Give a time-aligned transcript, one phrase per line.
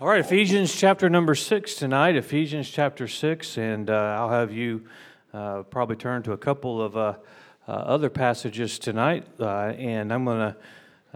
[0.00, 4.86] All right, Ephesians chapter number six tonight, Ephesians chapter six, and uh, I'll have you
[5.34, 7.14] uh, probably turn to a couple of uh,
[7.68, 10.56] uh other passages tonight, uh, and I'm going to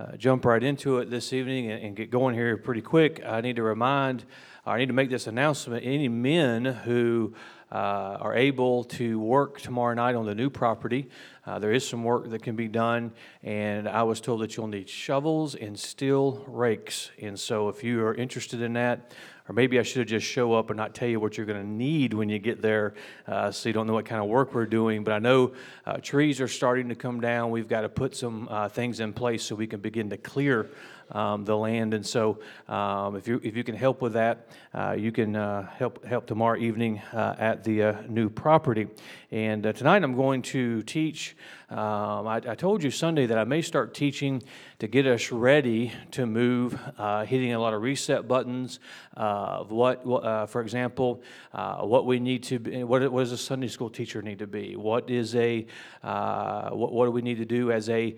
[0.03, 3.23] uh, jump right into it this evening and, and, get going here pretty quick.
[3.27, 4.27] I need to remind,
[4.67, 7.33] I need to make this announcement any men who
[7.75, 11.09] uh, are able to work tomorrow night on the new property.
[11.45, 13.13] Uh, there is some work that can be done,
[13.43, 17.11] and I was told that you'll need shovels and steel rakes.
[17.21, 19.13] And so, if you are interested in that,
[19.49, 21.69] or maybe I should just show up and not tell you what you're going to
[21.69, 22.95] need when you get there
[23.27, 25.05] uh, so you don't know what kind of work we're doing.
[25.05, 25.53] But I know
[25.85, 27.51] uh, trees are starting to come down.
[27.51, 30.71] We've got to put some uh, things in place so we can begin to clear
[31.11, 31.95] um, the land.
[31.95, 35.69] And so, um, if you if you can help with that, uh, you can uh,
[35.69, 38.89] help help tomorrow evening uh, at the uh, new property.
[39.31, 41.37] And uh, tonight, I'm going to teach.
[41.75, 44.45] Um, I, I, told you Sunday that I may start teaching
[44.79, 48.79] to get us ready to move, uh, hitting a lot of reset buttons
[49.15, 50.05] of what,
[50.51, 51.21] for example,
[51.53, 54.77] what we need to be, what, what does a Sunday school teacher need to be?
[54.77, 55.67] What is a,
[56.01, 58.15] what, what do we need to do as a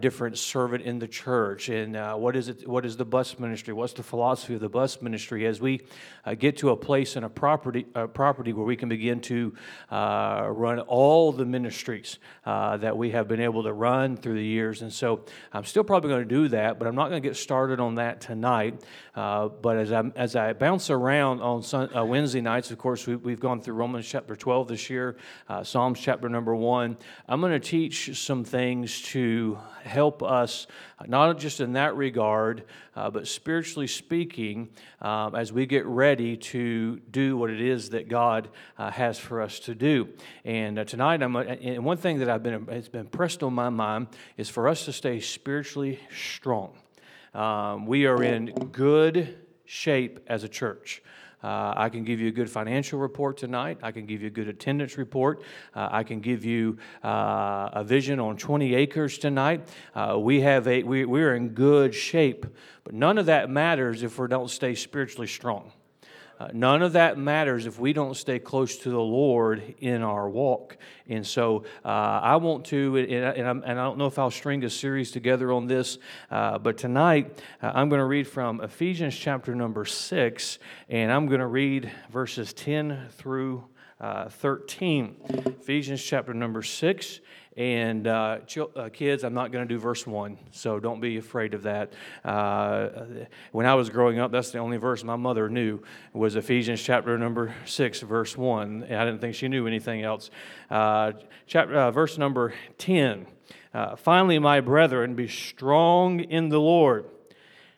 [0.00, 1.70] different servant in the church?
[1.70, 2.68] And uh, what is it?
[2.68, 3.72] What is the bus ministry?
[3.72, 5.46] What's the philosophy of the bus ministry?
[5.46, 5.80] As we
[6.26, 9.54] uh, get to a place in a property, a property where we can begin to
[9.90, 14.44] uh, run all the ministries uh, that we have been able to run through the
[14.44, 17.28] years, and so I'm still probably going to do that, but I'm not going to
[17.28, 18.82] get started on that tonight.
[19.14, 21.62] Uh, but as I as I bounce around on
[21.96, 25.16] uh, Wednesday nights, of course, we, have gone through Romans chapter 12 this year,
[25.62, 26.96] Psalms chapter number one.
[27.28, 30.66] I'm going to teach some things to help us,
[31.06, 32.64] not just in that regard,
[32.94, 34.68] uh, but spiritually speaking,
[35.00, 39.40] um, as we get ready to do what it is that God uh, has for
[39.40, 40.08] us to do.
[40.44, 43.70] And uh, tonight, I'm, and one thing that I've been, it's been pressed on my
[43.70, 46.72] mind is for us to stay spiritually strong.
[47.34, 51.02] Um, we are in good shape as a church.
[51.42, 53.78] Uh, I can give you a good financial report tonight.
[53.82, 55.42] I can give you a good attendance report.
[55.74, 59.68] Uh, I can give you uh, a vision on 20 acres tonight.
[59.94, 62.46] Uh, we have a we, we're in good shape,
[62.84, 65.72] but none of that matters if we don't stay spiritually strong.
[66.42, 70.28] Uh, none of that matters if we don't stay close to the Lord in our
[70.28, 70.76] walk.
[71.08, 74.64] And so uh, I want to, and, and, and, i don't know if I'll string
[74.64, 75.98] a series together on this,
[76.32, 80.58] uh, but tonight uh, I'm going to read from Ephesians chapter number six,
[80.88, 83.64] and I'm going to read verses 10 through
[84.00, 85.14] uh, 13.
[85.60, 87.20] Ephesians chapter number six.
[87.56, 88.38] And uh,
[88.76, 91.92] uh, kids, I'm not going to do verse 1, so don't be afraid of that.
[92.24, 92.88] Uh,
[93.50, 95.80] when I was growing up, that's the only verse my mother knew
[96.14, 98.84] was Ephesians chapter number 6, verse 1.
[98.88, 100.30] And I didn't think she knew anything else.
[100.70, 101.12] Uh,
[101.46, 103.26] chapter, uh, verse number 10.
[103.74, 107.04] Uh, Finally, my brethren, be strong in the Lord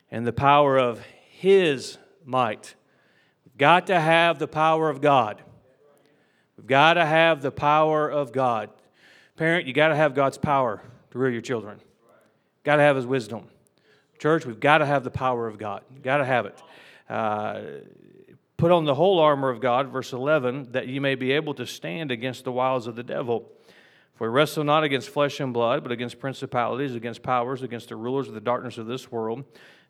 [0.09, 2.75] and the power of his might.
[3.45, 5.41] We've got to have the power of God.
[6.57, 8.69] We've got to have the power of God.
[9.37, 10.81] Parent, you got to have God's power
[11.11, 11.81] to rear your children.
[12.63, 13.47] Got to have His wisdom.
[14.17, 15.83] Church, we've got to have the power of God.
[16.01, 16.63] Got to have it.
[17.09, 17.61] Uh,
[18.55, 21.65] put on the whole armor of God, verse 11, that you may be able to
[21.65, 23.51] stand against the wiles of the devil.
[24.15, 27.97] For we wrestle not against flesh and blood, but against principalities, against powers, against the
[27.97, 29.43] rulers of the darkness of this world,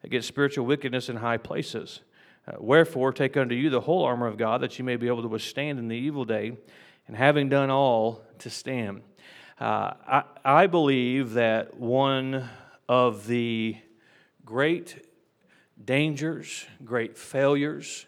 [0.03, 2.01] against spiritual wickedness in high places.
[2.47, 5.22] Uh, wherefore, take unto you the whole armor of God, that you may be able
[5.22, 6.57] to withstand in the evil day,
[7.07, 9.03] and having done all, to stand.
[9.57, 12.49] Uh, I, I believe that one
[12.89, 13.77] of the
[14.43, 15.07] great
[15.83, 18.05] dangers, great failures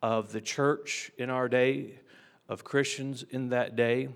[0.00, 2.00] of the church in our day,
[2.48, 4.08] of Christians in that day,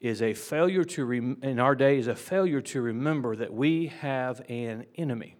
[0.00, 3.88] is a failure to, rem- in our day, is a failure to remember that we
[4.00, 5.36] have an enemy.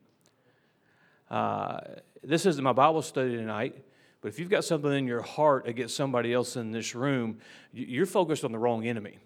[1.30, 1.78] Uh,
[2.22, 3.82] this isn't my Bible study tonight,
[4.20, 7.38] but if you've got something in your heart against somebody else in this room,
[7.72, 9.18] you're focused on the wrong enemy.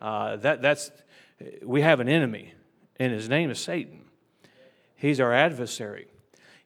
[0.00, 0.90] Uh, that, that's,
[1.62, 2.54] we have an enemy,
[2.98, 4.04] and his name is Satan.
[4.96, 6.06] He's our adversary.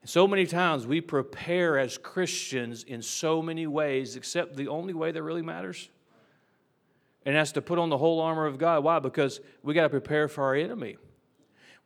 [0.04, 5.12] So many times we prepare as Christians in so many ways, except the only way
[5.12, 5.88] that really matters.
[7.24, 8.84] And that's to put on the whole armor of God.
[8.84, 8.98] Why?
[8.98, 10.98] Because we got to prepare for our enemy.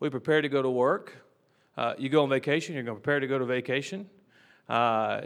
[0.00, 1.17] We prepare to go to work.
[1.77, 4.11] Uh, you go on vacation, you're going to prepare to go to vacation.
[4.69, 5.23] Uh,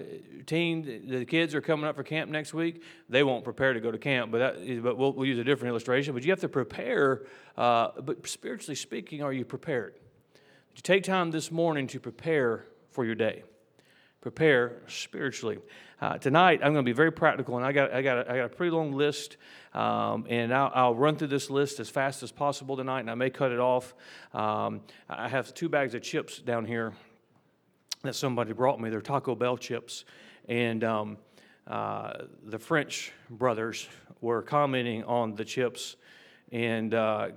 [0.46, 2.82] teen, the kids are coming up for camp next week.
[3.08, 5.70] They won't prepare to go to camp, but, that, but we'll, we'll use a different
[5.70, 6.14] illustration.
[6.14, 7.22] But you have to prepare.
[7.56, 9.94] Uh, but spiritually speaking, are you prepared?
[9.94, 13.42] Did you take time this morning to prepare for your day?
[14.20, 15.58] Prepare spiritually.
[16.00, 18.36] Uh, tonight, I'm going to be very practical, and I got, I got, a, I
[18.36, 19.36] got a pretty long list,
[19.74, 23.14] um, and I'll, I'll, run through this list as fast as possible tonight, and I
[23.16, 23.94] may cut it off.
[24.32, 26.92] Um, I have two bags of chips down here
[28.02, 28.90] that somebody brought me.
[28.90, 30.04] They're Taco Bell chips.
[30.48, 31.16] And um,
[31.66, 33.88] uh, the French brothers
[34.20, 35.96] were commenting on the chips.
[36.50, 37.28] And uh,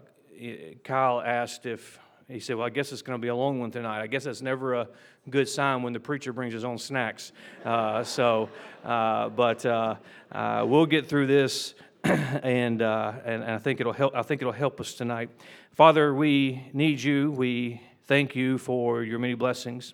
[0.83, 3.69] Kyle asked if, he said, Well, I guess it's going to be a long one
[3.69, 4.01] tonight.
[4.01, 4.87] I guess that's never a
[5.29, 7.31] good sign when the preacher brings his own snacks.
[7.63, 8.49] Uh, so,
[8.83, 9.95] uh, but uh,
[10.31, 11.75] uh, we'll get through this.
[12.03, 14.15] and, and, and I think it'll help.
[14.15, 15.29] I think it'll help us tonight.
[15.73, 17.31] Father, we need you.
[17.31, 19.93] We thank you for your many blessings.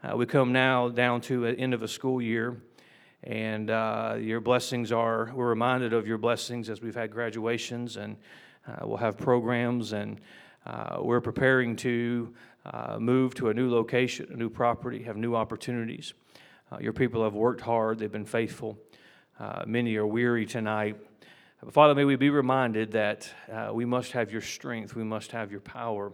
[0.00, 2.62] Uh, we come now down to the end of a school year,
[3.24, 8.16] and uh, your blessings are, we're reminded of your blessings as we've had graduations and
[8.68, 10.20] uh, we'll have programs, and
[10.66, 12.32] uh, we're preparing to
[12.64, 16.14] uh, move to a new location, a new property, have new opportunities.
[16.70, 18.78] Uh, your people have worked hard, they've been faithful.
[19.66, 20.96] many are weary tonight.
[21.60, 23.32] But Father, may we be reminded that
[23.72, 26.12] we must have your strength, we must have your power.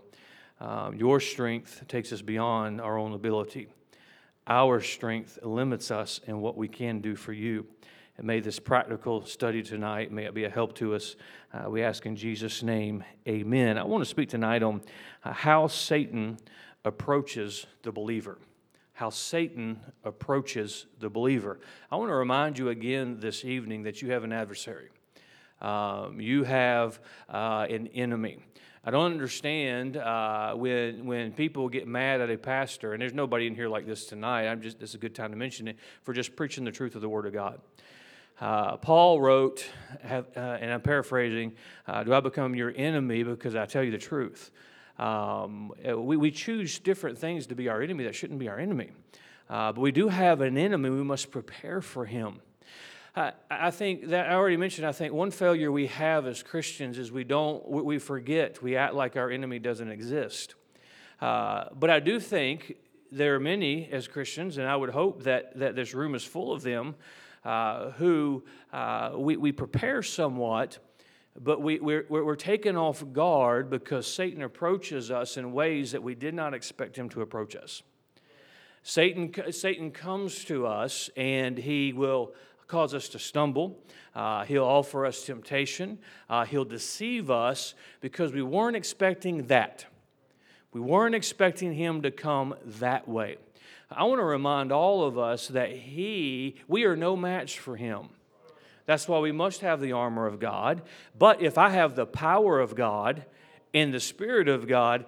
[0.61, 3.69] Um, your strength takes us beyond our own ability.
[4.47, 7.67] Our strength limits us in what we can do for you.
[8.17, 11.17] And may this practical study tonight, may it be a help to us.
[11.53, 13.77] Uh, we ask in Jesus' name, amen.
[13.77, 14.83] I want to speak tonight on
[15.25, 16.39] uh, how Satan
[16.85, 18.39] approaches the believer.
[18.93, 21.59] How Satan approaches the believer.
[21.91, 24.91] I want to remind you again this evening that you have an adversary.
[25.61, 28.39] Um, you have uh, an enemy.
[28.87, 33.47] I don't understand uh, when when people get mad at a pastor, and there's nobody
[33.47, 34.47] in here like this tonight.
[34.47, 36.95] I'm just this is a good time to mention it for just preaching the truth
[36.95, 37.61] of the Word of God.
[38.41, 39.65] Uh, Paul wrote,
[40.03, 41.53] have, uh, and I'm paraphrasing,
[41.87, 44.51] uh, Do I become your enemy because I tell you the truth?
[44.99, 48.91] Um, we, we choose different things to be our enemy that shouldn't be our enemy.
[49.49, 52.41] Uh, but we do have an enemy, we must prepare for him.
[53.17, 54.87] I think that I already mentioned.
[54.89, 58.95] I think one failure we have as Christians is we don't we forget we act
[58.95, 60.57] like our enemy doesn't exist.
[61.21, 62.77] Uh, but I do think
[63.13, 66.53] there are many as Christians, and I would hope that that this room is full
[66.53, 66.97] of them
[67.45, 70.79] uh, who uh, we we prepare somewhat.
[71.37, 76.15] But we, we're, we're taken off guard because Satan approaches us in ways that we
[76.15, 77.83] did not expect him to approach us.
[78.85, 82.35] Satan, Satan comes to us and he will
[82.67, 83.79] cause us to stumble.
[84.15, 85.99] Uh, he'll offer us temptation.
[86.29, 89.87] Uh, he'll deceive us because we weren't expecting that.
[90.73, 93.37] We weren't expecting him to come that way.
[93.91, 98.09] I want to remind all of us that he, we are no match for him.
[98.87, 100.83] That's why we must have the armor of God.
[101.19, 103.25] But if I have the power of God
[103.73, 105.07] and the Spirit of God,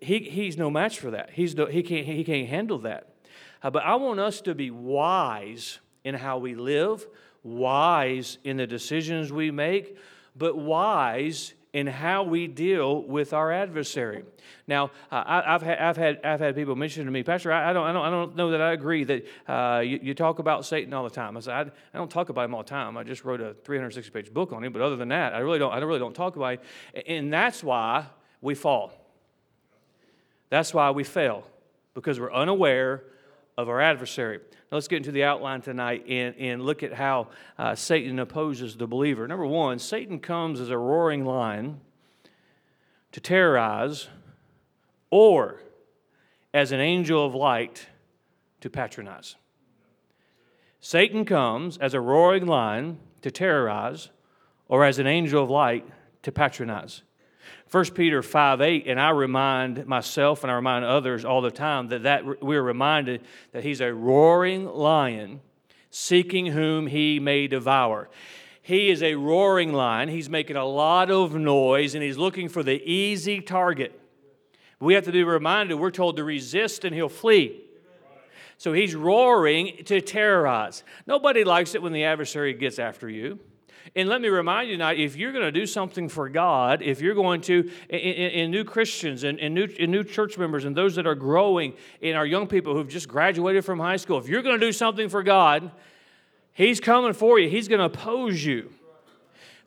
[0.00, 1.30] he, he's no match for that.
[1.30, 3.14] He's no, he, can't, he can't handle that.
[3.62, 7.06] Uh, but I want us to be wise in how we live,
[7.42, 9.96] wise in the decisions we make,
[10.36, 14.24] but wise in how we deal with our adversary.
[14.66, 17.72] Now, I, have had, I've, had, I've had people mention to me, Pastor, I, I,
[17.72, 20.64] don't, I, don't, I don't know that I agree that uh, you, you, talk about
[20.64, 21.36] Satan all the time.
[21.36, 22.96] I said, I, I, don't talk about him all the time.
[22.96, 25.58] I just wrote a 360 page book on him, but other than that, I really
[25.58, 26.60] don't, I really don't talk about him.
[27.06, 28.06] And that's why
[28.40, 28.92] we fall.
[30.48, 31.44] That's why we fail,
[31.92, 33.04] because we're unaware
[33.58, 34.38] of our adversary.
[34.38, 37.28] Now let's get into the outline tonight and, and look at how
[37.58, 39.26] uh, Satan opposes the believer.
[39.26, 41.80] Number one, Satan comes as a roaring lion
[43.10, 44.08] to terrorize
[45.10, 45.60] or
[46.54, 47.88] as an angel of light
[48.60, 49.34] to patronize.
[50.80, 54.10] Satan comes as a roaring lion to terrorize
[54.68, 55.84] or as an angel of light
[56.22, 57.02] to patronize.
[57.70, 61.88] 1 Peter 5 8, and I remind myself and I remind others all the time
[61.88, 63.22] that, that we're reminded
[63.52, 65.40] that he's a roaring lion
[65.90, 68.08] seeking whom he may devour.
[68.62, 70.08] He is a roaring lion.
[70.08, 73.98] He's making a lot of noise and he's looking for the easy target.
[74.80, 77.62] We have to be reminded we're told to resist and he'll flee.
[78.58, 80.84] So he's roaring to terrorize.
[81.06, 83.38] Nobody likes it when the adversary gets after you.
[83.94, 87.00] And let me remind you tonight if you're going to do something for God, if
[87.00, 90.76] you're going to, in, in, in new Christians and new, in new church members and
[90.76, 94.28] those that are growing in our young people who've just graduated from high school, if
[94.28, 95.70] you're going to do something for God,
[96.52, 98.70] He's coming for you, He's going to oppose you.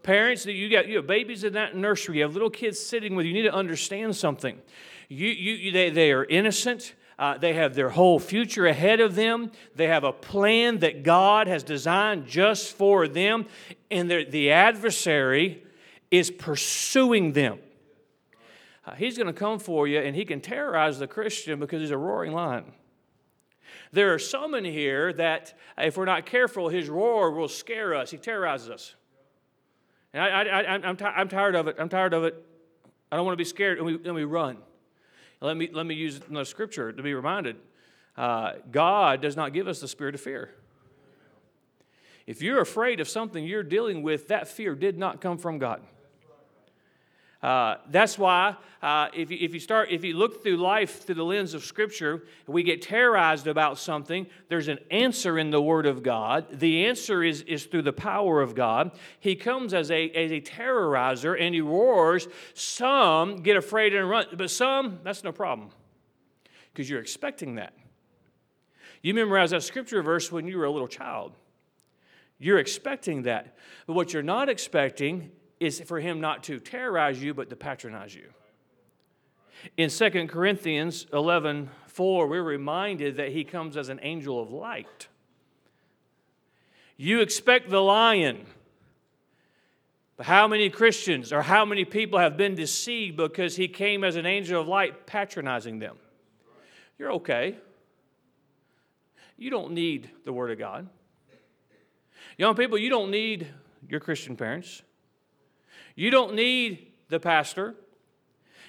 [0.04, 3.16] Parents, that you got you have babies in that nursery, you have little kids sitting
[3.16, 4.60] with you, you need to understand something.
[5.08, 6.96] You, you, they, they are innocent.
[7.20, 9.52] Uh, they have their whole future ahead of them.
[9.76, 13.46] They have a plan that God has designed just for them,
[13.92, 15.64] and the adversary
[16.10, 17.60] is pursuing them.
[18.86, 21.92] Uh, he's going to come for you, and he can terrorize the Christian because he's
[21.92, 22.66] a roaring lion.
[23.92, 28.10] There are some in here that, if we're not careful, his roar will scare us.
[28.10, 28.96] He terrorizes us.
[30.14, 31.76] And I, am tired of it.
[31.78, 32.36] I'm tired of it.
[33.12, 34.58] I don't want to be scared, and we, and we run.
[35.42, 37.56] Let me, let me use the scripture to be reminded.
[37.56, 37.60] Uh,
[38.18, 40.50] Uh, God does not give us the spirit of fear.
[42.28, 45.82] If you're afraid of something you're dealing with, that fear did not come from God.
[47.42, 51.16] Uh, that's why uh, if, you, if you start if you look through life through
[51.16, 55.88] the lens of scripture we get terrorized about something there's an answer in the word
[55.88, 56.60] of god.
[56.60, 58.92] The answer is, is through the power of god.
[59.20, 62.28] He comes as a, as a terrorizer and he roars.
[62.54, 65.70] Some get afraid and run but some that's no problem
[66.72, 67.74] because you're expecting that.
[69.02, 71.34] You memorize that scripture verse when you were a little child
[72.42, 73.56] you're expecting that
[73.86, 78.16] but what you're not expecting is for him not to terrorize you, but to patronize
[78.16, 78.30] you.
[79.78, 85.08] In 2 Corinthians 11 4, we're reminded that he comes as an angel of light.
[86.96, 88.46] You expect the lion.
[90.16, 94.16] But how many Christians or how many people have been deceived because he came as
[94.16, 95.98] an angel of light patronizing them?
[96.98, 97.58] You're okay.
[99.38, 100.88] You don't need the Word of God.
[102.38, 103.48] Young people, you don't need
[103.88, 104.82] your Christian parents.
[105.96, 107.76] You don't need the pastor.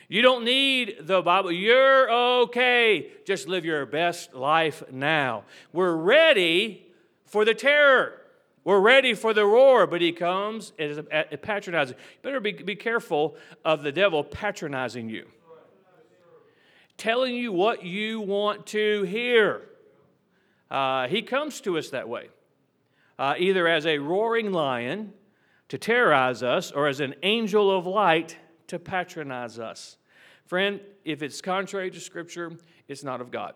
[0.09, 1.53] You don't need the Bible.
[1.53, 2.11] You're
[2.43, 3.11] okay.
[3.25, 5.45] Just live your best life now.
[5.73, 6.87] We're ready
[7.25, 8.21] for the terror.
[8.65, 11.09] We're ready for the roar, but he comes and
[11.43, 11.97] patronizing.
[11.97, 15.27] You better be, be careful of the devil patronizing you,
[16.97, 19.63] telling you what you want to hear.
[20.71, 22.29] Uh, he comes to us that way,
[23.19, 25.13] uh, either as a roaring lion
[25.69, 29.97] to terrorize us or as an angel of light to patronize us.
[30.47, 32.53] Friend, if it's contrary to Scripture,
[32.89, 33.55] it's not of God.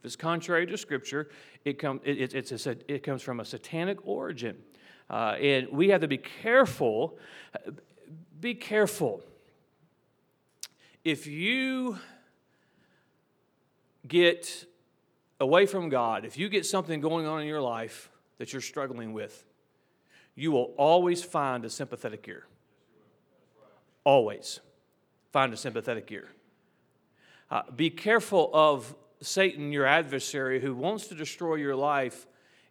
[0.00, 1.30] If it's contrary to Scripture,
[1.64, 4.56] it, come, it, it, it's a, it comes from a satanic origin.
[5.08, 7.18] Uh, and we have to be careful.
[8.40, 9.22] Be careful.
[11.04, 11.98] If you
[14.06, 14.66] get
[15.40, 19.12] away from God, if you get something going on in your life that you're struggling
[19.12, 19.44] with,
[20.34, 22.44] you will always find a sympathetic ear.
[24.04, 24.60] Always
[25.32, 26.28] find a sympathetic ear.
[27.50, 32.26] Uh, be careful of Satan, your adversary, who wants to destroy your life,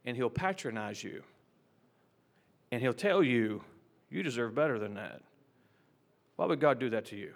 [0.05, 1.23] and he'll patronize you.
[2.71, 3.63] And he'll tell you,
[4.09, 5.21] you deserve better than that.
[6.35, 7.33] Why would God do that to you?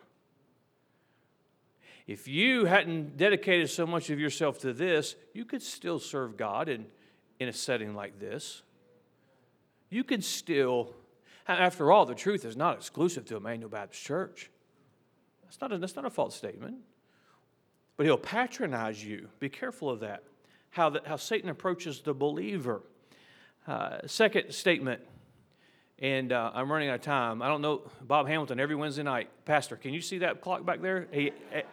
[2.07, 6.67] If you hadn't dedicated so much of yourself to this, you could still serve God
[6.67, 6.87] in,
[7.39, 8.63] in a setting like this
[9.89, 10.93] you can still,
[11.47, 14.49] after all, the truth is not exclusive to Emmanuel Baptist Church.
[15.43, 16.75] That's not a, that's not a false statement.
[17.97, 19.27] But he'll patronize you.
[19.39, 20.23] Be careful of that.
[20.69, 22.83] How, the, how Satan approaches the believer.
[23.67, 25.01] Uh, second statement,
[25.99, 27.41] and uh, I'm running out of time.
[27.41, 29.29] I don't know, Bob Hamilton, every Wednesday night.
[29.45, 31.07] Pastor, can you see that clock back there?
[31.11, 31.63] He, eh,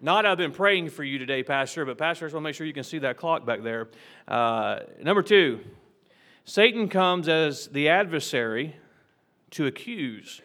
[0.00, 2.54] not I've been praying for you today, Pastor, but Pastor, I just want to make
[2.54, 3.88] sure you can see that clock back there.
[4.26, 5.60] Uh, number two,
[6.44, 8.76] Satan comes as the adversary
[9.50, 10.40] to accuse,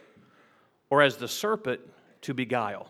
[0.90, 1.82] or as the serpent
[2.22, 2.90] to beguile.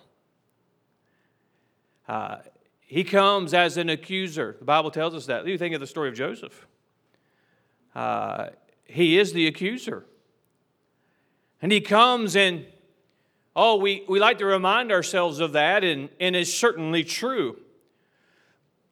[2.07, 2.37] Uh,
[2.81, 4.55] he comes as an accuser.
[4.59, 5.45] The Bible tells us that.
[5.45, 6.67] You think of the story of Joseph.
[7.93, 8.49] Uh,
[8.85, 10.05] he is the accuser.
[11.61, 12.65] And he comes and,
[13.55, 17.57] oh, we, we like to remind ourselves of that, and, and it's certainly true.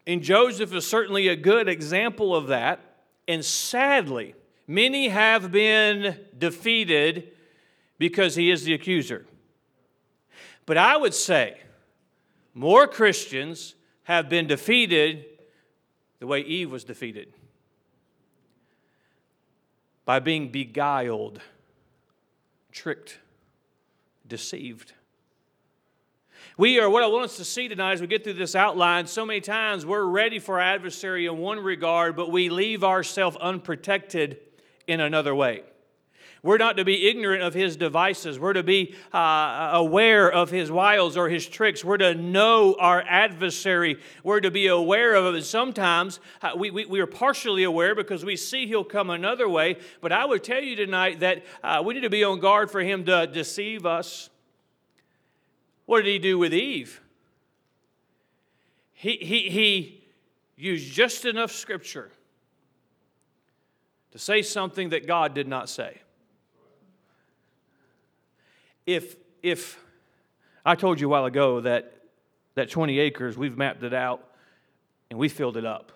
[0.08, 2.82] And Joseph is certainly a good example of that.
[3.28, 4.36] And sadly,
[4.68, 7.32] many have been defeated
[7.98, 9.26] because he is the accuser.
[10.66, 11.58] But I would say
[12.54, 15.26] more Christians have been defeated
[16.20, 17.34] the way Eve was defeated
[20.06, 21.42] by being beguiled,
[22.72, 23.20] tricked,
[24.28, 24.94] deceived.
[26.58, 29.08] We are, what I want us to see tonight as we get through this outline,
[29.08, 33.36] so many times we're ready for our adversary in one regard, but we leave ourselves
[33.38, 34.38] unprotected
[34.86, 35.64] in another way.
[36.44, 38.38] We're not to be ignorant of his devices.
[38.38, 41.86] We're to be uh, aware of his wiles or his tricks.
[41.86, 43.98] We're to know our adversary.
[44.26, 45.44] We're to be aware of it.
[45.46, 49.78] Sometimes uh, we, we, we, are partially aware because we see he'll come another way.
[50.02, 52.82] But I would tell you tonight that uh, we need to be on guard for
[52.82, 54.30] him to deceive us.
[55.86, 57.02] What did he do with Eve?
[58.92, 60.04] He, he, he
[60.58, 62.12] used just enough scripture
[64.12, 66.02] to say something that God did not say.
[68.86, 69.80] If, if
[70.66, 71.94] I told you a while ago that
[72.56, 74.24] that 20 acres, we've mapped it out
[75.10, 75.92] and we filled it up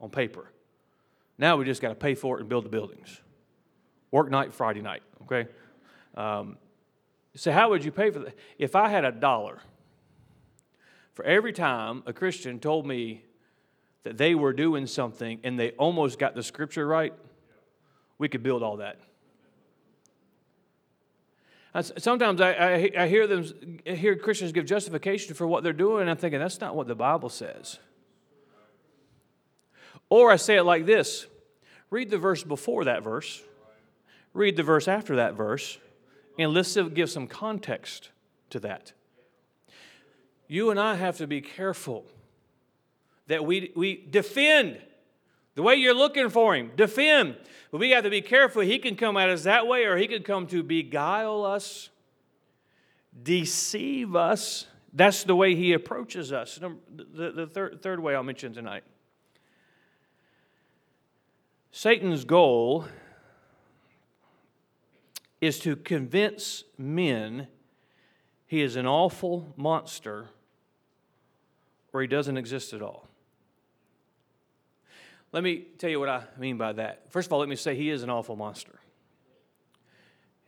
[0.00, 0.50] on paper.
[1.38, 3.20] Now we just got to pay for it and build the buildings.
[4.10, 5.48] Work night, Friday night, okay?
[6.14, 6.58] Um,
[7.34, 8.34] so, how would you pay for that?
[8.58, 9.58] If I had a dollar
[11.14, 13.24] for every time a Christian told me
[14.04, 17.12] that they were doing something and they almost got the scripture right,
[18.18, 19.00] we could build all that.
[21.82, 26.02] Sometimes I, I, I, hear them I hear Christians give justification for what they're doing,
[26.02, 27.78] and I'm thinking that's not what the Bible says.
[30.08, 31.26] Or I say it like this:
[31.90, 33.42] read the verse before that verse,
[34.32, 35.78] read the verse after that verse,
[36.38, 38.10] and let's give some context
[38.50, 38.92] to that.
[40.46, 42.04] You and I have to be careful
[43.26, 44.78] that we, we defend
[45.54, 46.72] the way you're looking for him.
[46.76, 47.36] Defend.
[47.70, 48.62] But we have to be careful.
[48.62, 51.90] He can come at us that way, or he can come to beguile us,
[53.22, 54.66] deceive us.
[54.92, 56.56] That's the way he approaches us.
[56.58, 58.84] The, the third, third way I'll mention tonight
[61.76, 62.84] Satan's goal
[65.40, 67.48] is to convince men
[68.46, 70.28] he is an awful monster
[71.92, 73.08] or he doesn't exist at all.
[75.34, 77.10] Let me tell you what I mean by that.
[77.10, 78.78] First of all, let me say he is an awful monster.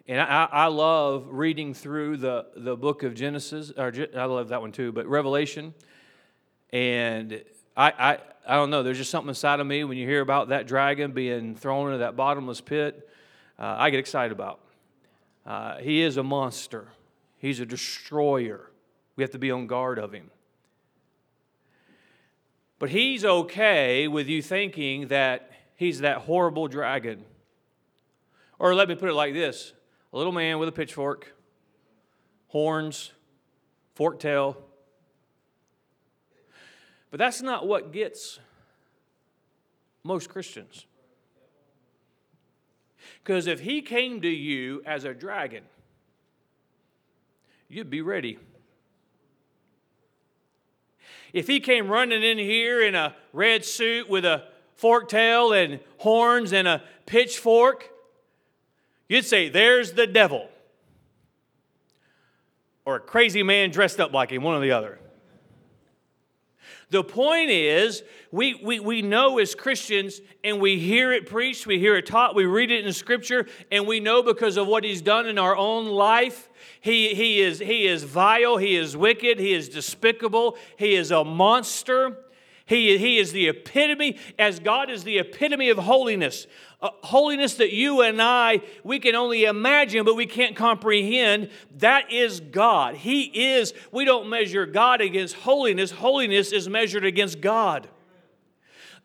[0.07, 4.61] And I, I love reading through the, the book of Genesis, or I love that
[4.61, 5.75] one too, but Revelation.
[6.73, 7.43] And
[7.76, 10.50] I, I, I don't know, there's just something inside of me when you hear about
[10.50, 13.11] that dragon being thrown into that bottomless pit,
[13.59, 14.61] uh, I get excited about.
[15.45, 16.87] Uh, he is a monster,
[17.38, 18.71] he's a destroyer.
[19.16, 20.31] We have to be on guard of him.
[22.78, 27.25] But he's okay with you thinking that he's that horrible dragon.
[28.59, 29.73] Or let me put it like this
[30.12, 31.35] a little man with a pitchfork,
[32.49, 33.12] horns,
[33.95, 34.56] forked tail.
[37.11, 38.38] But that's not what gets
[40.02, 40.87] most Christians.
[43.23, 45.64] Because if he came to you as a dragon,
[47.68, 48.38] you'd be ready.
[51.37, 55.81] If he came running in here in a red suit with a fork tail and
[55.99, 57.90] horns and a pitchfork,
[59.07, 60.49] you'd say, There's the devil.
[62.87, 64.99] Or a crazy man dressed up like him, one or the other.
[66.90, 71.81] The point is, we, we, we know as Christians, and we hear it preached, we
[71.81, 75.03] hear it taught, we read it in Scripture, and we know because of what He's
[75.03, 76.49] done in our own life.
[76.81, 81.25] He, he, is, he is vile, He is wicked, He is despicable, He is a
[81.25, 82.18] monster.
[82.66, 86.49] He, he is the epitome, as God is the epitome of holiness.
[87.03, 91.51] Holiness that you and I, we can only imagine, but we can't comprehend.
[91.79, 92.96] That is God.
[92.96, 97.88] He is, we don't measure God against holiness, holiness is measured against God.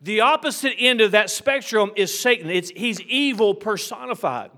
[0.00, 2.50] The opposite end of that spectrum is Satan.
[2.50, 4.50] It's, he's evil personified.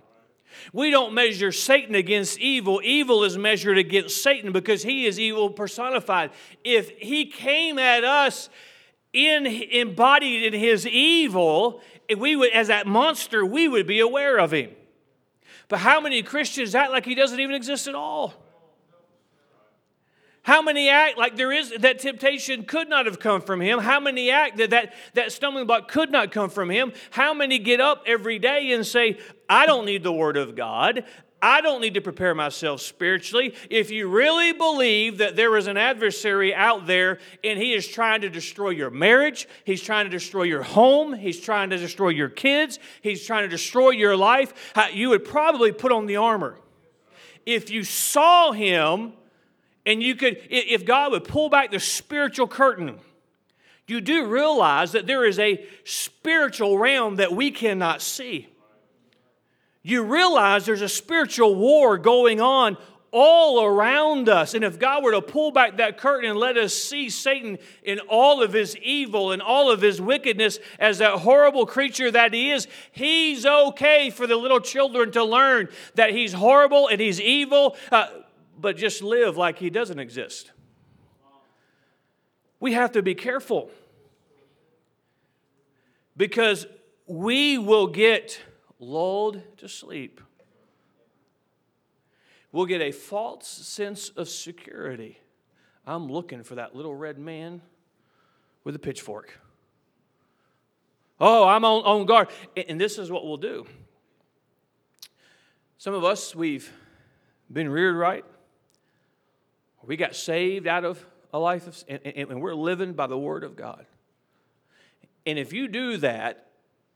[0.73, 2.81] We don't measure Satan against evil.
[2.83, 6.31] Evil is measured against Satan because he is evil personified.
[6.63, 8.49] If he came at us
[9.13, 11.81] in embodied in his evil,
[12.17, 14.71] we would, as that monster, we would be aware of him.
[15.69, 18.35] But how many Christians act like he doesn't even exist at all?
[20.45, 23.79] How many act like there is that temptation could not have come from him?
[23.79, 26.93] How many act that, that that stumbling block could not come from him?
[27.11, 31.05] How many get up every day and say, I don't need the word of God.
[31.45, 33.55] I don't need to prepare myself spiritually.
[33.69, 38.23] If you really believe that there is an adversary out there and he is trying
[38.23, 42.31] to destroy your marriage, he's trying to destroy your home, he's trying to destroy your
[42.31, 46.57] kids, he's trying to destroy your life, you would probably put on the armor.
[47.45, 49.13] If you saw him
[49.85, 53.01] and you could, if God would pull back the spiritual curtain,
[53.87, 58.49] you do realize that there is a spiritual realm that we cannot see
[59.85, 62.79] you realize there's a spiritual war going on
[63.13, 64.55] all around us.
[64.55, 68.01] And if God were to pull back that curtain and let us see Satan in
[68.09, 72.51] all of his evil and all of his wickedness as that horrible creature that he
[72.51, 77.77] is, he's okay for the little children to learn that he's horrible and he's evil,
[77.93, 78.07] uh,
[78.59, 80.51] but just live like he doesn't exist.
[82.59, 83.71] We have to be careful
[86.17, 86.67] because
[87.07, 88.41] we will get
[88.79, 90.21] lulled to sleep.
[92.53, 95.19] We'll get a false sense of security.
[95.87, 97.63] I'm looking for that little red man
[98.63, 99.39] with a pitchfork.
[101.21, 102.29] Oh, I'm on, on guard.
[102.69, 103.67] And this is what we'll do.
[105.79, 106.73] Some of us, we've
[107.53, 108.25] been reared right.
[109.83, 113.45] We got saved out of a life of, and, and we're living by the Word
[113.45, 113.85] of God.
[115.27, 116.47] And if you do that,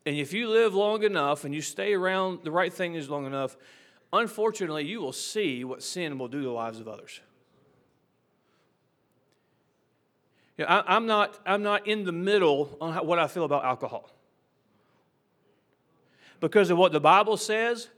[0.09, 3.59] and if you live long enough and you stay around the right things long enough,
[4.11, 7.21] unfortunately, you will see what sin will do to the lives of others.
[10.57, 13.45] You know, I, am not, I'm not in the middle on how, what I feel
[13.45, 14.09] about alcohol
[16.41, 17.89] because of what the Bible says,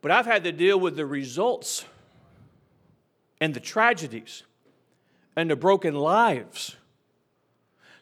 [0.00, 1.84] but I've had to deal with the results
[3.42, 4.44] and the tragedies
[5.36, 6.76] and the broken lives.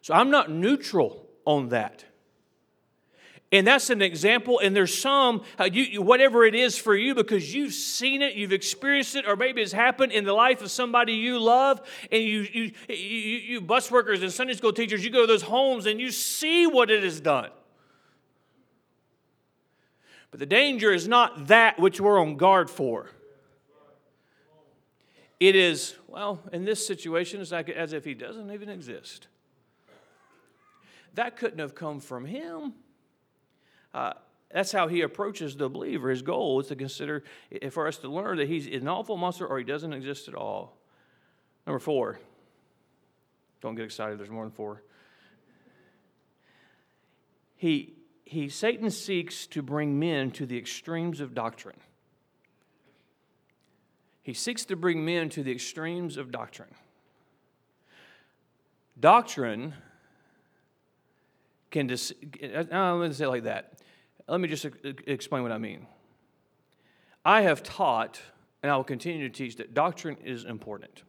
[0.02, 2.04] So I'm not neutral on that.
[3.52, 7.52] And that's an example, and there's some, uh, you, whatever it is for you, because
[7.52, 11.14] you've seen it, you've experienced it, or maybe it's happened in the life of somebody
[11.14, 11.80] you love,
[12.12, 15.42] and you, you, you, you bus workers and Sunday school teachers, you go to those
[15.42, 17.50] homes and you see what it has done.
[20.30, 23.10] But the danger is not that which we're on guard for.
[25.40, 29.26] It is, well, in this situation, it's like as if he doesn't even exist.
[31.14, 32.74] That couldn't have come from him.
[33.92, 34.12] Uh,
[34.52, 36.10] that's how he approaches the believer.
[36.10, 37.22] His goal is to consider,
[37.70, 40.76] for us to learn that he's an awful monster or he doesn't exist at all.
[41.66, 42.18] Number four.
[43.60, 44.82] Don't get excited, there's more than four.
[47.56, 51.76] He, he, Satan seeks to bring men to the extremes of doctrine.
[54.22, 56.74] He seeks to bring men to the extremes of doctrine.
[58.98, 59.74] Doctrine
[61.70, 63.80] can, dis- uh, let me say it like that.
[64.28, 64.66] Let me just
[65.06, 65.86] explain what I mean.
[67.24, 68.20] I have taught,
[68.62, 71.02] and I will continue to teach, that doctrine is important.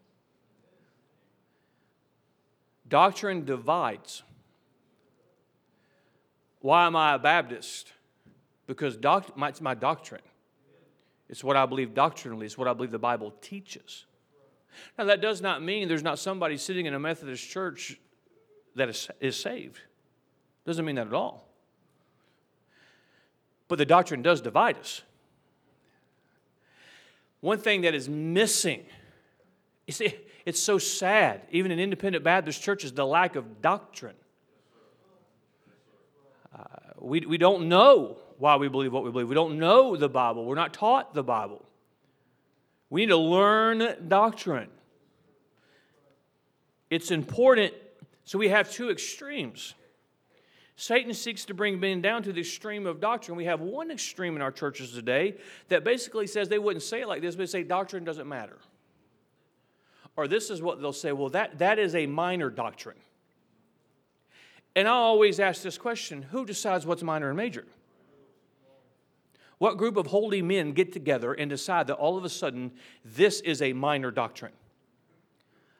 [2.87, 4.23] Doctrine divides.
[6.59, 7.93] Why am I a Baptist?
[8.67, 10.21] Because doc- my, it's my doctrine.
[11.29, 14.05] It's what I believe doctrinally, it's what I believe the Bible teaches.
[14.97, 17.99] Now, that does not mean there's not somebody sitting in a Methodist church
[18.75, 19.79] that is, is saved.
[20.65, 21.47] Doesn't mean that at all.
[23.67, 25.01] But the doctrine does divide us.
[27.39, 28.85] One thing that is missing,
[29.87, 30.01] is
[30.45, 34.15] it's so sad, even in independent Baptist churches, the lack of doctrine.
[36.53, 36.63] Uh,
[36.99, 39.29] we, we don't know why we believe what we believe.
[39.29, 40.45] We don't know the Bible.
[40.45, 41.65] We're not taught the Bible.
[42.89, 44.69] We need to learn doctrine.
[46.89, 47.73] It's important.
[48.25, 49.75] So we have two extremes.
[50.81, 53.37] Satan seeks to bring men down to the extreme of doctrine.
[53.37, 55.35] We have one extreme in our churches today
[55.67, 58.57] that basically says they wouldn't say it like this, but say doctrine doesn't matter.
[60.17, 62.97] Or this is what they'll say well, that, that is a minor doctrine.
[64.75, 67.67] And I always ask this question who decides what's minor and major?
[69.59, 72.71] What group of holy men get together and decide that all of a sudden
[73.05, 74.53] this is a minor doctrine?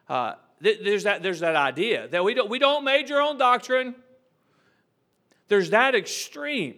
[0.08, 3.96] Uh, th- there's, that, there's that idea that we don't, we don't major on doctrine.
[5.52, 6.76] There's that extreme.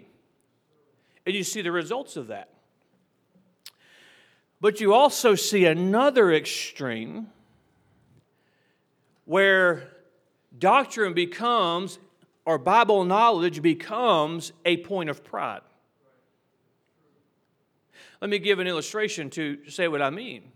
[1.25, 2.49] And you see the results of that.
[4.61, 7.29] But you also see another extreme
[9.27, 9.93] where
[10.59, 12.01] doctrine becomes,
[12.45, 15.63] or Bible knowledge becomes, a point of pride.
[18.21, 20.51] Let me give an illustration to say what I mean.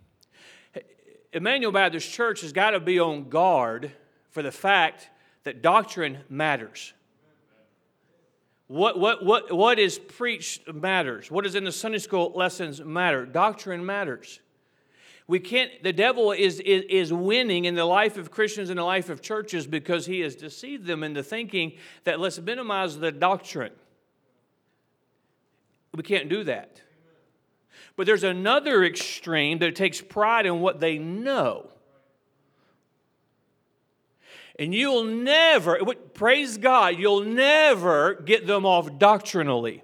[1.33, 3.93] Emmanuel Baptist Church has got to be on guard
[4.33, 5.09] for the fact
[5.45, 6.95] that doctrine matters.
[8.69, 11.31] What, what, what, what is preached matters.
[11.31, 13.25] What is in the Sunday school lessons matter.
[13.25, 14.41] Doctrine matters.
[15.27, 18.85] We can't, the devil is, is, is winning in the life of Christians and the
[18.85, 21.73] life of churches because he has deceived them into thinking
[22.05, 23.73] that let's minimize the doctrine.
[25.95, 26.81] We can't do that.
[27.97, 31.71] But there's another extreme that takes pride in what they know.
[34.59, 35.79] And you'll never,
[36.15, 39.83] praise God, you'll never get them off doctrinally.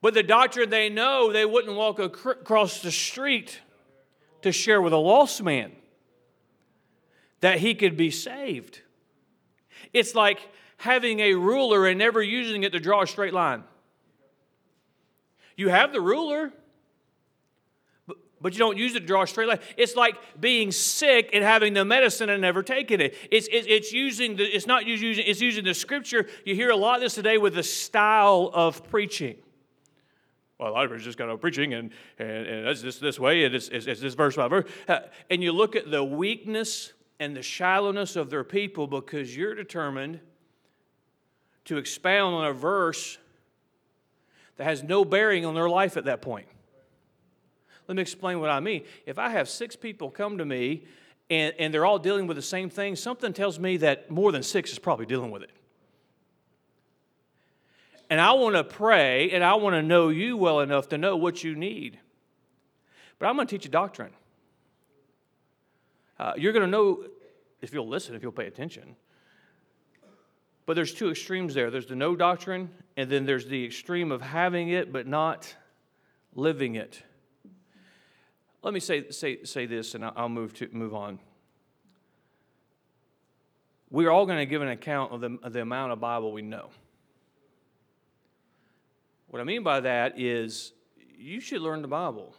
[0.00, 3.60] But the doctrine they know, they wouldn't walk across the street
[4.42, 5.72] to share with a lost man
[7.40, 8.80] that he could be saved.
[9.92, 10.38] It's like
[10.78, 13.64] having a ruler and never using it to draw a straight line.
[15.56, 16.52] You have the ruler,
[18.40, 19.60] but you don't use it to draw a straight line.
[19.76, 23.14] It's like being sick and having the medicine and never taking it.
[23.30, 26.26] It's, it's, it's using the, it's not using, it's using the scripture.
[26.44, 29.36] You hear a lot of this today with the style of preaching.
[30.58, 33.18] Well, a lot of it's just kind of preaching, and, and, and it's this, this
[33.18, 34.68] way, and it's, it's, it's this verse by verse.
[34.86, 35.00] Uh,
[35.30, 40.20] and you look at the weakness and the shallowness of their people because you're determined
[41.66, 43.18] to expound on a verse
[44.56, 46.46] that has no bearing on their life at that point.
[47.90, 48.84] Let me explain what I mean.
[49.04, 50.84] If I have six people come to me
[51.28, 54.44] and, and they're all dealing with the same thing, something tells me that more than
[54.44, 55.50] six is probably dealing with it.
[58.08, 61.16] And I want to pray and I want to know you well enough to know
[61.16, 61.98] what you need.
[63.18, 64.12] But I'm going to teach you doctrine.
[66.16, 67.02] Uh, you're going to know
[67.60, 68.94] if you'll listen, if you'll pay attention.
[70.64, 74.22] But there's two extremes there there's the no doctrine, and then there's the extreme of
[74.22, 75.52] having it but not
[76.36, 77.02] living it.
[78.62, 81.18] Let me say, say, say this, and I'll move, to, move on.
[83.90, 86.42] We're all going to give an account of the, of the amount of Bible we
[86.42, 86.70] know.
[89.28, 90.72] What I mean by that is
[91.18, 92.34] you should learn the Bible.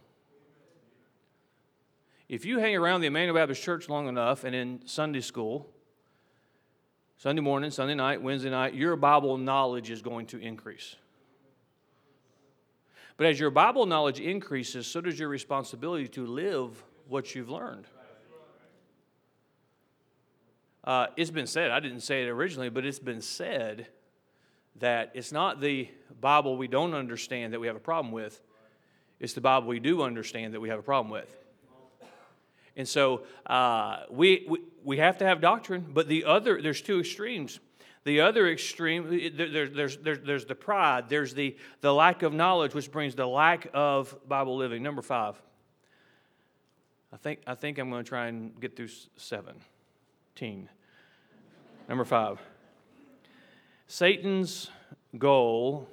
[2.30, 5.70] If you hang around the Emmanuel Baptist Church long enough and in Sunday school,
[7.18, 10.96] Sunday morning, Sunday night, Wednesday night, your Bible knowledge is going to increase.
[13.22, 17.86] But as your Bible knowledge increases, so does your responsibility to live what you've learned.
[20.84, 23.86] Uh, it's been said, I didn't say it originally, but it's been said
[24.78, 25.88] that it's not the
[26.20, 28.42] Bible we don't understand that we have a problem with,
[29.20, 31.38] it's the Bible we do understand that we have a problem with.
[32.76, 37.00] And so uh, we, we, we have to have doctrine, but the other, there's two
[37.00, 37.60] extremes.
[38.04, 42.74] The other extreme, there, there's, there's, there's the pride, there's the, the lack of knowledge,
[42.74, 44.82] which brings the lack of Bible living.
[44.82, 45.40] Number five.
[47.14, 50.70] I think, I think I'm going to try and get through 17.
[51.90, 52.40] Number five.
[53.88, 54.70] Satan's
[55.18, 55.88] goal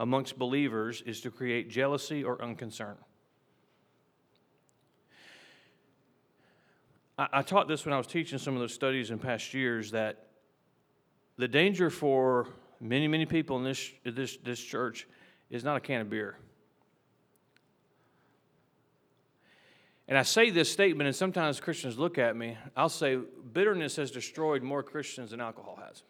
[0.00, 2.96] amongst believers is to create jealousy or unconcern.
[7.16, 9.92] I, I taught this when I was teaching some of those studies in past years
[9.92, 10.25] that
[11.36, 12.48] the danger for
[12.80, 15.06] many, many people in this, this, this church
[15.50, 16.36] is not a can of beer.
[20.08, 22.56] And I say this statement, and sometimes Christians look at me.
[22.76, 23.18] I'll say,
[23.52, 26.02] bitterness has destroyed more Christians than alcohol has.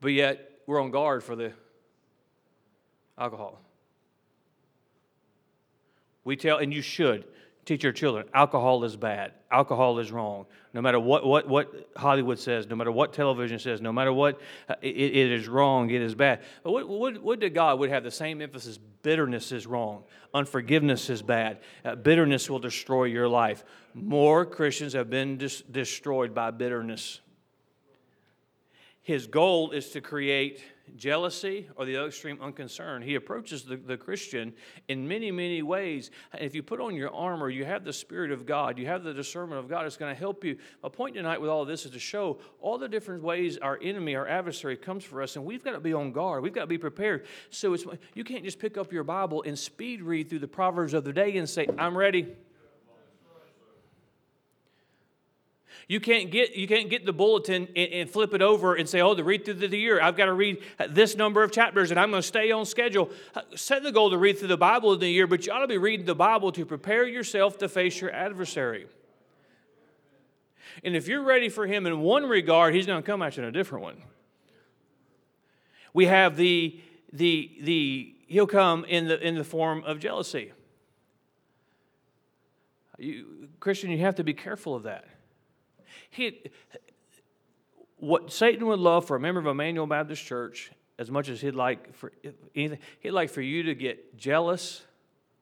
[0.00, 1.52] But yet, we're on guard for the
[3.16, 3.60] alcohol.
[6.24, 7.24] We tell, and you should
[7.70, 10.44] teach your children alcohol is bad, alcohol is wrong.
[10.74, 14.40] No matter what, what, what Hollywood says, no matter what television says, no matter what,
[14.68, 16.42] uh, it, it is wrong, it is bad.
[16.64, 18.78] But what, what, what did God would have the same emphasis?
[19.02, 20.02] Bitterness is wrong,
[20.34, 23.62] unforgiveness is bad, uh, bitterness will destroy your life.
[23.94, 27.20] More Christians have been dis- destroyed by bitterness.
[29.02, 30.60] His goal is to create
[30.96, 33.02] jealousy or the other extreme unconcern.
[33.02, 34.52] He approaches the, the Christian
[34.88, 36.10] in many, many ways.
[36.38, 39.14] If you put on your armor, you have the Spirit of God, you have the
[39.14, 40.56] discernment of God, it's going to help you.
[40.82, 44.14] My point tonight with all this is to show all the different ways our enemy,
[44.14, 46.42] our adversary comes for us, and we've got to be on guard.
[46.42, 47.26] We've got to be prepared.
[47.50, 50.94] So it's, you can't just pick up your Bible and speed read through the Proverbs
[50.94, 52.36] of the day and say, I'm ready.
[55.88, 59.00] You can't get, you can't get the bulletin and, and flip it over and say,
[59.00, 61.98] oh, the read through the year, I've got to read this number of chapters and
[61.98, 63.10] I'm going to stay on schedule.
[63.34, 65.60] Uh, set the goal to read through the Bible in the year, but you ought
[65.60, 68.86] to be reading the Bible to prepare yourself to face your adversary.
[70.84, 73.42] And if you're ready for him in one regard, he's going to come at you
[73.42, 73.96] in a different one.
[75.92, 76.80] We have the,
[77.12, 80.52] the, the he'll come in the, in the form of jealousy.
[82.96, 85.06] You, Christian, you have to be careful of that.
[86.10, 86.42] He,
[87.96, 91.54] what Satan would love for a member of Emmanuel Baptist Church, as much as he'd
[91.54, 92.12] like for
[92.54, 94.82] anything, he'd like for you to get jealous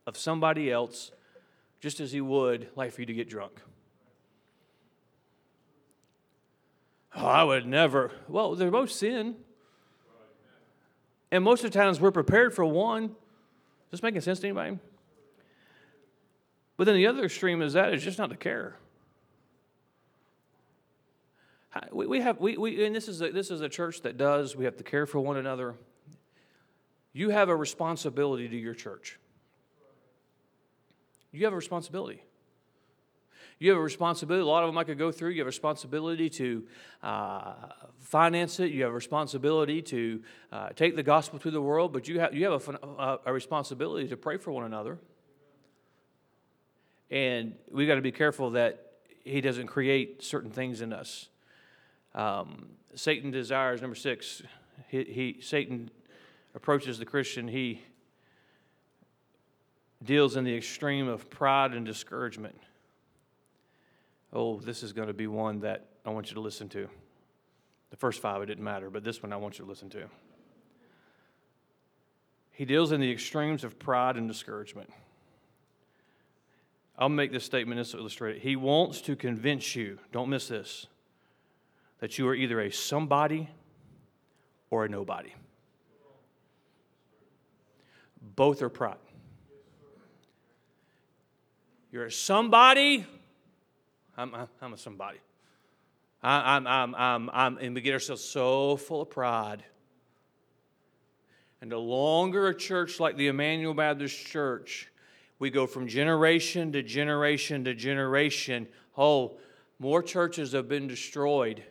[0.07, 1.11] of somebody else,
[1.81, 3.61] just as he would like for you to get drunk.
[7.15, 8.13] Oh, I would never.
[8.29, 9.37] Well, they're both sin.
[11.31, 13.05] And most of the times we're prepared for one.
[13.05, 13.11] Is
[13.91, 14.79] this making sense to anybody?
[16.77, 18.77] But then the other extreme is that is just not to care.
[21.93, 24.57] We, we have, we, we, and this is, a, this is a church that does,
[24.57, 25.75] we have to care for one another.
[27.13, 29.19] You have a responsibility to your church.
[31.31, 32.23] You have a responsibility.
[33.59, 34.43] You have a responsibility.
[34.43, 35.31] A lot of them I could go through.
[35.31, 36.65] You have a responsibility to
[37.03, 37.55] uh,
[37.99, 38.71] finance it.
[38.71, 41.93] You have a responsibility to uh, take the gospel to the world.
[41.93, 44.99] But you have, you have a, a responsibility to pray for one another.
[47.11, 48.93] And we got to be careful that
[49.25, 51.29] He doesn't create certain things in us
[52.15, 54.43] um, Satan desires, number six,
[54.89, 55.91] he, he, Satan
[56.55, 57.83] approaches the Christian, he
[60.05, 62.59] deals in the extreme of pride and discouragement.
[64.33, 66.89] Oh, this is going to be one that I want you to listen to.
[67.91, 70.09] The first five, it didn't matter, but this one I want you to listen to.
[72.53, 74.93] He deals in the extremes of pride and discouragement.
[76.99, 78.43] I'll make this statement just to illustrate it.
[78.43, 80.89] He wants to convince you, don't miss this,
[81.99, 83.49] that you are either a somebody
[84.71, 85.33] or a nobody.
[88.37, 88.97] Both are pride.
[91.91, 93.07] You're a somebody.
[94.17, 95.19] I'm, I'm a somebody.
[96.23, 99.65] I, I'm, I'm, I'm, I'm, and we get ourselves so full of pride.
[101.61, 104.89] And the longer a church like the Emmanuel Baptist Church,
[105.39, 108.69] we go from generation to generation to generation.
[108.97, 109.39] Oh,
[109.79, 111.65] more churches have been destroyed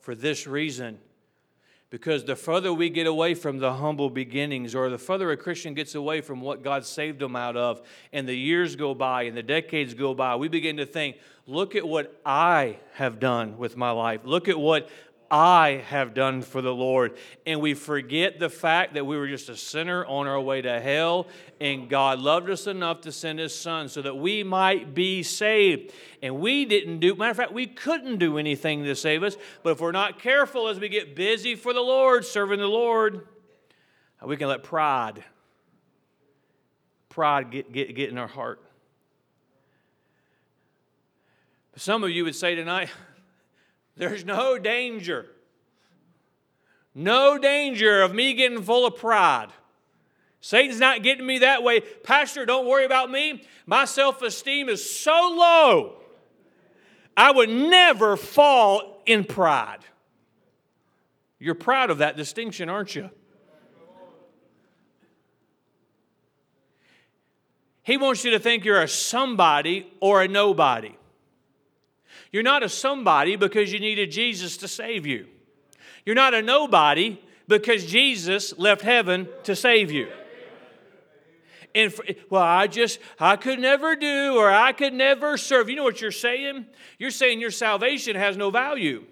[0.00, 0.98] for this reason
[1.90, 5.74] because the further we get away from the humble beginnings, or the further a Christian
[5.74, 7.82] gets away from what God saved them out of,
[8.12, 11.74] and the years go by and the decades go by, we begin to think, look
[11.74, 14.20] at what I have done with my life.
[14.24, 14.88] Look at what
[15.30, 17.16] I have done for the Lord.
[17.46, 20.80] And we forget the fact that we were just a sinner on our way to
[20.80, 21.28] hell,
[21.60, 25.92] and God loved us enough to send His Son so that we might be saved.
[26.22, 29.36] And we didn't do, matter of fact, we couldn't do anything to save us.
[29.62, 33.26] But if we're not careful as we get busy for the Lord, serving the Lord,
[34.24, 35.24] we can let pride,
[37.08, 38.60] pride get, get, get in our heart.
[41.76, 42.90] Some of you would say tonight,
[44.00, 45.26] there's no danger.
[46.94, 49.48] No danger of me getting full of pride.
[50.40, 51.80] Satan's not getting me that way.
[51.80, 53.44] Pastor, don't worry about me.
[53.66, 55.96] My self esteem is so low,
[57.14, 59.80] I would never fall in pride.
[61.38, 63.10] You're proud of that distinction, aren't you?
[67.82, 70.96] He wants you to think you're a somebody or a nobody.
[72.32, 75.26] You're not a somebody because you needed Jesus to save you.
[76.06, 80.08] You're not a nobody because Jesus left heaven to save you.
[81.74, 85.68] And for, well, I just, I could never do or I could never serve.
[85.68, 86.66] You know what you're saying?
[86.98, 89.04] You're saying your salvation has no value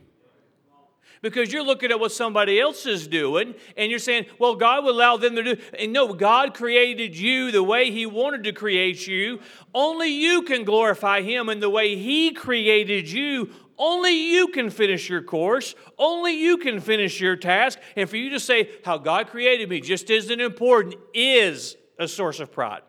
[1.23, 4.93] because you're looking at what somebody else is doing and you're saying, well, God will
[4.93, 5.63] allow them to do.
[5.79, 9.41] And no, God created you the way He wanted to create you.
[9.75, 13.51] Only you can glorify Him in the way He created you.
[13.79, 15.75] Only you can finish your course.
[15.99, 17.79] Only you can finish your task.
[17.97, 22.41] And for you to say how God created me just isn't important is a source
[22.41, 22.83] of pride.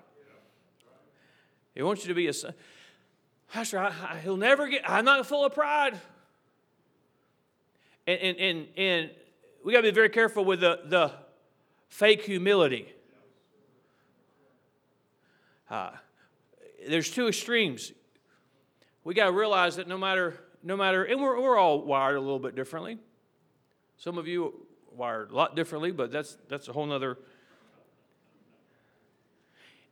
[1.76, 2.34] He wants you to be a
[3.52, 6.00] Pastor, I, I, he'll never get, I'm not full of pride.
[8.10, 9.10] And, and, and, and
[9.64, 11.12] we got to be very careful with the, the
[11.90, 12.92] fake humility.
[15.70, 15.92] Uh,
[16.88, 17.92] there's two extremes.
[19.04, 22.20] We got to realize that no matter, no matter, and we're, we're all wired a
[22.20, 22.98] little bit differently.
[23.98, 27.20] Some of you wired a lot differently, but that's, that's a whole nother.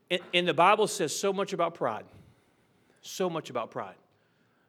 [0.10, 2.06] And, and the Bible says so much about pride.
[3.04, 3.94] So much about pride.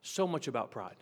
[0.03, 0.97] So much about pride.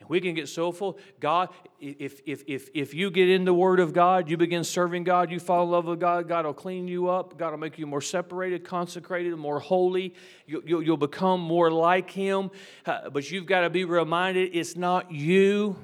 [0.00, 0.98] And we can get so full.
[1.18, 1.48] God,
[1.80, 5.30] if, if, if, if you get in the Word of God, you begin serving God,
[5.30, 7.36] you fall in love with God, God will clean you up.
[7.36, 10.14] God will make you more separated, consecrated, more holy.
[10.46, 12.50] You, you, you'll become more like Him.
[12.86, 15.76] Uh, but you've got to be reminded it's not you,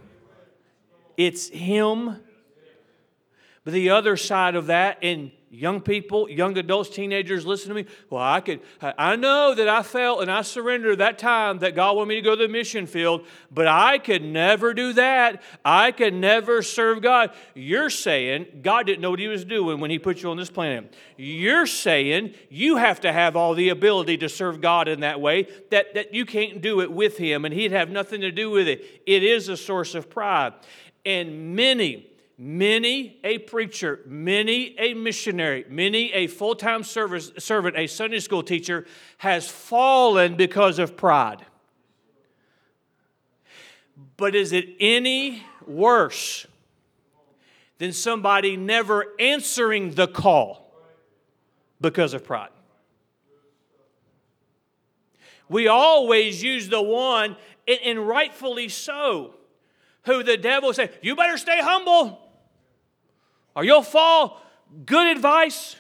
[1.17, 2.21] it's Him.
[3.65, 7.87] But the other side of that, and young people, young adults, teenagers, listen to me.
[8.11, 11.97] Well, I could, I know that I felt and I surrendered that time that God
[11.97, 15.43] wanted me to go to the mission field, but I could never do that.
[15.65, 17.31] I could never serve God.
[17.55, 20.51] You're saying God didn't know what He was doing when He put you on this
[20.51, 20.95] planet.
[21.17, 25.49] You're saying you have to have all the ability to serve God in that way,
[25.71, 28.67] that, that you can't do it with Him and He'd have nothing to do with
[28.67, 29.03] it.
[29.07, 30.55] It is a source of pride.
[31.07, 38.19] And many, Many a preacher, many a missionary, many a full time servant, a Sunday
[38.19, 38.87] school teacher
[39.19, 41.47] has fallen because of pride.
[44.17, 46.47] But is it any worse
[47.79, 50.73] than somebody never answering the call
[51.81, 52.51] because of pride?
[55.49, 57.37] We always use the one,
[57.69, 59.35] and rightfully so,
[60.05, 62.24] who the devil said, You better stay humble
[63.55, 64.41] or you'll fall.
[64.87, 65.77] Good advice.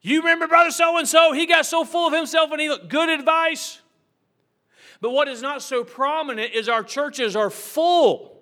[0.00, 2.88] You remember brother so and so, he got so full of himself and he looked
[2.88, 3.80] good advice.
[5.00, 8.32] But what is not so prominent is our churches are full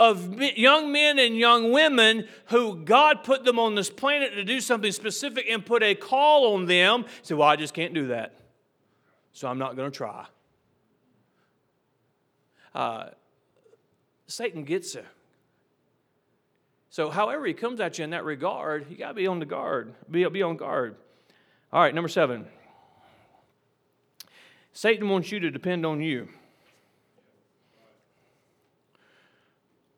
[0.00, 4.60] of young men and young women who God put them on this planet to do
[4.60, 7.04] something specific and put a call on them.
[7.22, 8.34] Say, well, I just can't do that.
[9.32, 10.26] So I'm not going to try.
[12.74, 13.10] Uh,
[14.26, 15.04] Satan gets you.
[16.92, 19.46] So, however he comes at you in that regard, you got to be on the
[19.46, 19.94] guard.
[20.10, 20.94] Be, be on guard.
[21.72, 22.44] All right, number seven.
[24.74, 26.28] Satan wants you to depend on you.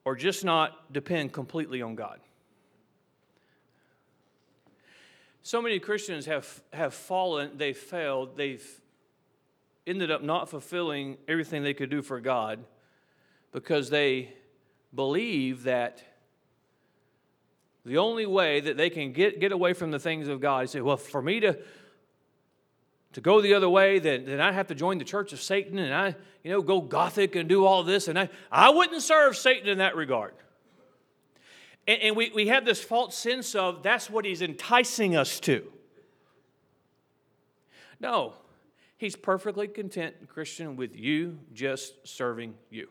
[0.04, 2.20] Or just not depend completely on God.
[5.42, 8.64] so many Christians have, have fallen, they've failed, they've
[9.84, 12.64] ended up not fulfilling everything they could do for God
[13.50, 14.32] because they
[14.94, 16.13] believe that
[17.84, 20.70] the only way that they can get, get away from the things of God, is
[20.70, 21.58] say, well, for me to,
[23.12, 25.78] to go the other way, then, then I have to join the church of Satan
[25.78, 28.08] and I, you know, go gothic and do all this.
[28.08, 30.34] And I, I wouldn't serve Satan in that regard.
[31.86, 35.70] And, and we, we have this false sense of that's what he's enticing us to.
[38.00, 38.34] No,
[38.96, 42.88] he's perfectly content, Christian, with you just serving you.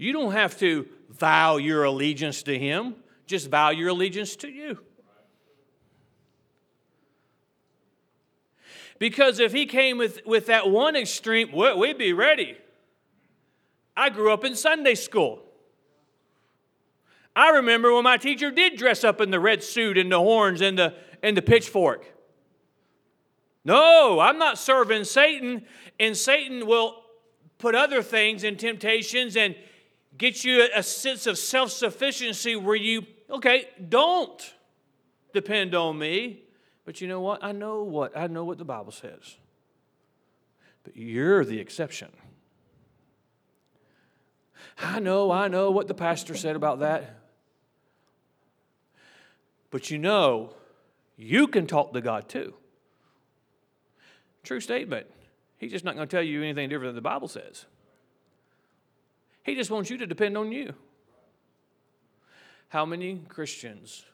[0.00, 2.94] You don't have to vow your allegiance to him,
[3.26, 4.78] just vow your allegiance to you.
[8.98, 12.56] Because if he came with, with that one extreme, we'd be ready.
[13.94, 15.42] I grew up in Sunday school.
[17.36, 20.62] I remember when my teacher did dress up in the red suit and the horns
[20.62, 22.10] and the, and the pitchfork.
[23.66, 25.66] No, I'm not serving Satan,
[25.98, 27.02] and Satan will
[27.58, 29.54] put other things and temptations and
[30.20, 34.54] get you a sense of self sufficiency where you, okay, don't
[35.32, 36.42] depend on me.
[36.84, 37.42] But you know what?
[37.42, 39.36] I know what I know what the Bible says.
[40.84, 42.10] But you're the exception.
[44.78, 47.16] I know, I know what the pastor said about that.
[49.70, 50.54] But you know,
[51.16, 52.54] you can talk to God too.
[54.42, 55.06] True statement.
[55.58, 57.66] He's just not going to tell you anything different than the Bible says.
[59.50, 60.72] He just wants you to depend on you.
[62.68, 64.04] How many Christians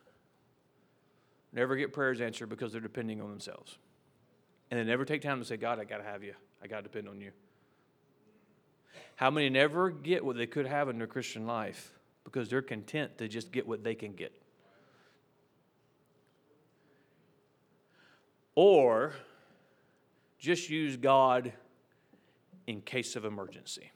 [1.53, 3.77] never get prayers answered because they're depending on themselves?
[4.71, 6.33] And they never take time to say, God, I got to have you.
[6.63, 7.33] I got to depend on you.
[9.17, 11.93] How many never get what they could have in their Christian life
[12.25, 14.33] because they're content to just get what they can get?
[18.55, 19.13] or
[20.39, 21.53] just use God
[22.67, 23.91] in case of emergency.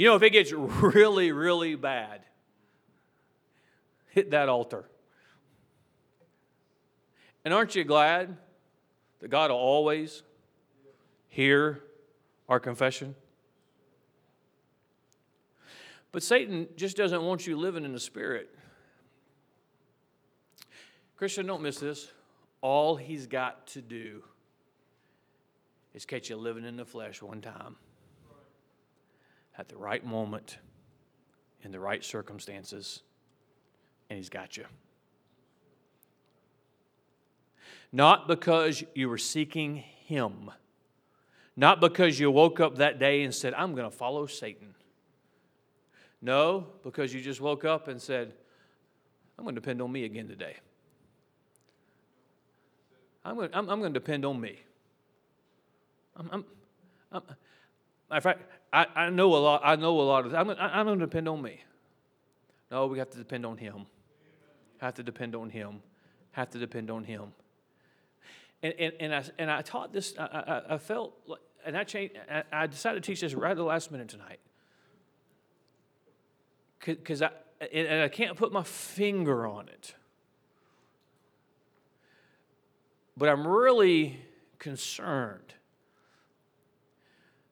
[0.00, 2.22] You know, if it gets really, really bad,
[4.08, 4.88] hit that altar.
[7.44, 8.34] And aren't you glad
[9.18, 10.22] that God will always
[11.28, 11.82] hear
[12.48, 13.14] our confession?
[16.12, 18.48] But Satan just doesn't want you living in the Spirit.
[21.14, 22.10] Christian, don't miss this.
[22.62, 24.22] All he's got to do
[25.92, 27.76] is catch you living in the flesh one time
[29.58, 30.58] at the right moment,
[31.62, 33.02] in the right circumstances,
[34.08, 34.64] and he's got you.
[37.92, 40.50] Not because you were seeking him,
[41.56, 44.74] not because you woke up that day and said, I'm going to follow Satan.
[46.22, 48.34] No, because you just woke up and said,
[49.38, 50.56] I'm going to depend on me again today.
[53.24, 54.60] I'm going, to, I'm, I'm going to depend on me.
[56.16, 56.44] I'm, I'm,
[57.12, 57.22] I'm,
[58.12, 58.42] in fact,
[58.72, 59.62] I, I know a lot.
[59.64, 60.34] I know a lot of.
[60.34, 61.60] I'm, I'm going to depend on me.
[62.70, 63.86] No, we have to depend on Him.
[64.78, 65.82] Have to depend on Him.
[66.32, 67.32] Have to depend on Him.
[68.62, 71.84] And, and, and, I, and I taught this, I, I, I felt, like, and I,
[71.84, 74.38] changed, I, I decided to teach this right at the last minute tonight.
[76.84, 77.30] Because I,
[77.72, 79.94] and I can't put my finger on it.
[83.16, 84.18] But I'm really
[84.58, 85.54] concerned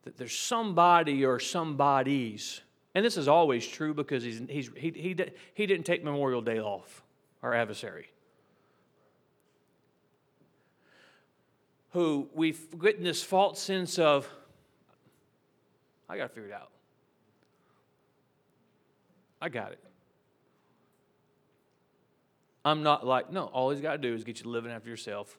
[0.09, 2.63] that there's somebody or somebodies,
[2.95, 5.15] and this is always true because he's, he's, he, he,
[5.53, 7.03] he didn't take Memorial Day off,
[7.43, 8.09] our adversary,
[11.91, 14.27] who we've gotten this false sense of,
[16.09, 16.71] I got to figure it out.
[19.43, 19.85] I got it.
[22.65, 25.39] I'm not like, no, all he's got to do is get you living after yourself.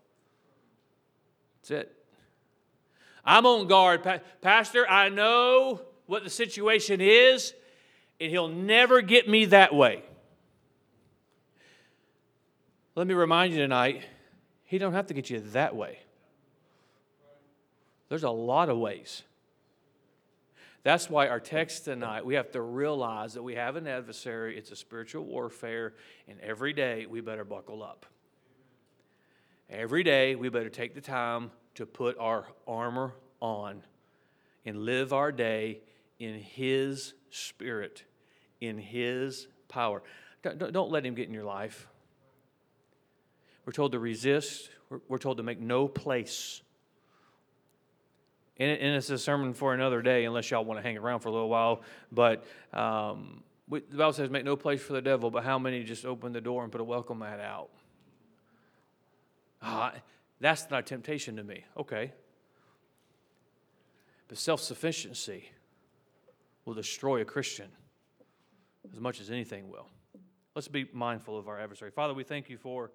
[1.61, 1.98] That's it.
[3.25, 4.07] I'm on guard.
[4.41, 7.53] Pastor, I know what the situation is,
[8.19, 10.03] and he'll never get me that way.
[12.95, 14.03] Let me remind you tonight,
[14.65, 15.99] he don't have to get you that way.
[18.09, 19.23] There's a lot of ways.
[20.83, 24.57] That's why our text tonight, we have to realize that we have an adversary.
[24.57, 25.93] It's a spiritual warfare,
[26.27, 28.05] and every day we better buckle up.
[29.69, 33.83] Every day, we better take the time to put our armor on
[34.65, 35.81] and live our day
[36.19, 38.03] in His Spirit,
[38.59, 40.03] in His power.
[40.43, 41.87] Don't, don't let Him get in your life.
[43.65, 46.61] We're told to resist, we're, we're told to make no place.
[48.57, 51.29] And, and, it's a sermon for another day, unless y'all want to hang around for
[51.29, 51.81] a little while.
[52.11, 55.83] But um, we, the Bible says, make no place for the devil, but how many
[55.83, 57.69] just open the door and put a welcome mat out?
[59.61, 59.93] Ah,
[60.39, 61.65] that's not a temptation to me.
[61.77, 62.11] Okay.
[64.27, 65.49] But self sufficiency
[66.65, 67.69] will destroy a Christian
[68.93, 69.87] as much as anything will.
[70.55, 71.91] Let's be mindful of our adversary.
[71.91, 72.91] Father, we thank you for